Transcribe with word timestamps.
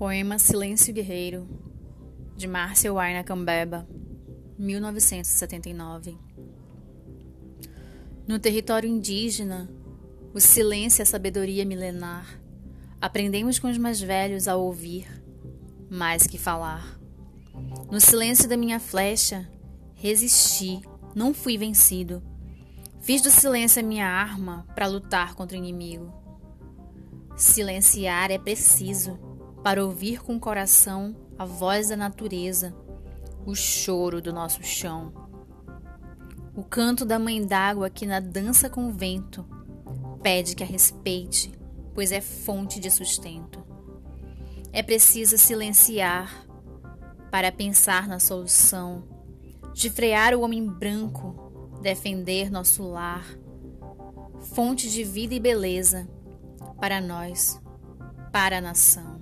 Poema 0.00 0.38
Silêncio 0.38 0.94
Guerreiro, 0.94 1.46
de 2.34 2.46
Márcia 2.46 2.90
Waina 2.90 3.22
Cambeba, 3.22 3.86
1979. 4.58 6.16
No 8.26 8.38
território 8.38 8.88
indígena, 8.88 9.68
o 10.32 10.40
silêncio 10.40 11.02
e 11.02 11.04
a 11.04 11.06
sabedoria 11.06 11.66
milenar, 11.66 12.40
aprendemos 12.98 13.58
com 13.58 13.68
os 13.68 13.76
mais 13.76 14.00
velhos 14.00 14.48
a 14.48 14.56
ouvir, 14.56 15.06
mais 15.90 16.26
que 16.26 16.38
falar. 16.38 16.98
No 17.92 18.00
silêncio 18.00 18.48
da 18.48 18.56
minha 18.56 18.80
flecha, 18.80 19.46
resisti, 19.94 20.80
não 21.14 21.34
fui 21.34 21.58
vencido. 21.58 22.22
Fiz 23.02 23.20
do 23.20 23.30
silêncio 23.30 23.82
a 23.82 23.86
minha 23.86 24.06
arma 24.06 24.66
para 24.74 24.86
lutar 24.86 25.34
contra 25.34 25.58
o 25.58 25.60
inimigo. 25.60 26.10
Silenciar 27.36 28.30
é 28.30 28.38
preciso 28.38 29.28
para 29.62 29.84
ouvir 29.84 30.22
com 30.22 30.36
o 30.36 30.40
coração 30.40 31.14
a 31.38 31.44
voz 31.44 31.88
da 31.88 31.96
natureza, 31.96 32.74
o 33.44 33.54
choro 33.54 34.20
do 34.20 34.32
nosso 34.32 34.62
chão. 34.62 35.12
O 36.54 36.62
canto 36.62 37.04
da 37.04 37.18
mãe 37.18 37.44
d'água 37.44 37.90
que 37.90 38.06
na 38.06 38.20
dança 38.20 38.68
com 38.68 38.88
o 38.88 38.92
vento 38.92 39.46
pede 40.22 40.54
que 40.54 40.62
a 40.62 40.66
respeite, 40.66 41.52
pois 41.94 42.12
é 42.12 42.20
fonte 42.20 42.80
de 42.80 42.90
sustento. 42.90 43.64
É 44.72 44.82
preciso 44.82 45.36
silenciar 45.36 46.46
para 47.30 47.52
pensar 47.52 48.08
na 48.08 48.18
solução, 48.18 49.04
de 49.72 49.88
frear 49.88 50.34
o 50.34 50.40
homem 50.40 50.66
branco, 50.66 51.78
defender 51.80 52.50
nosso 52.50 52.82
lar, 52.82 53.24
fonte 54.54 54.90
de 54.90 55.04
vida 55.04 55.34
e 55.34 55.40
beleza 55.40 56.08
para 56.80 57.00
nós, 57.00 57.60
para 58.32 58.58
a 58.58 58.60
nação. 58.60 59.19